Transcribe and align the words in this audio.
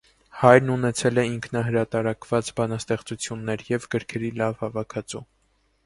Հայրն 0.43 0.71
ունեցել 0.75 1.21
է 1.23 1.25
ինքնահրատարակած 1.31 2.51
բանաստեղծություններ 2.63 3.67
և 3.71 3.89
գրքերի 3.97 4.35
լավ 4.43 4.61
հավաքածու։ 4.67 5.29